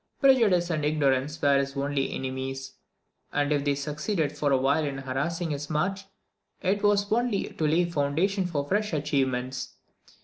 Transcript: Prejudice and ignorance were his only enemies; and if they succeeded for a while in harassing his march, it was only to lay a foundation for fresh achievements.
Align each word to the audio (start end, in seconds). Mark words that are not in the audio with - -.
Prejudice 0.19 0.71
and 0.71 0.83
ignorance 0.83 1.39
were 1.39 1.59
his 1.59 1.77
only 1.77 2.11
enemies; 2.15 2.73
and 3.31 3.53
if 3.53 3.63
they 3.63 3.75
succeeded 3.75 4.35
for 4.35 4.51
a 4.51 4.57
while 4.57 4.83
in 4.83 4.97
harassing 4.97 5.51
his 5.51 5.69
march, 5.69 6.05
it 6.63 6.81
was 6.81 7.11
only 7.11 7.49
to 7.49 7.67
lay 7.67 7.81
a 7.81 7.85
foundation 7.85 8.47
for 8.47 8.65
fresh 8.67 8.93
achievements. 8.93 9.75